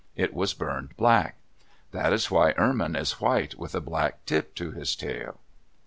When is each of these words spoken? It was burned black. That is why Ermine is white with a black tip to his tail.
It 0.15 0.33
was 0.33 0.55
burned 0.55 0.97
black. 0.97 1.35
That 1.91 2.11
is 2.11 2.31
why 2.31 2.53
Ermine 2.57 2.95
is 2.95 3.21
white 3.21 3.53
with 3.59 3.75
a 3.75 3.81
black 3.81 4.25
tip 4.25 4.55
to 4.55 4.71
his 4.71 4.95
tail. 4.95 5.37